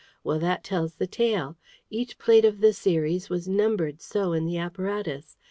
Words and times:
Well, 0.23 0.39
that 0.39 0.63
tells 0.63 0.95
the 0.95 1.05
tale. 1.05 1.57
Each 1.91 2.17
plate 2.17 2.43
of 2.43 2.59
the 2.59 2.73
series 2.73 3.29
was 3.29 3.47
numbered 3.47 4.01
so 4.01 4.33
in 4.33 4.45
the 4.45 4.57
apparatus. 4.57 5.37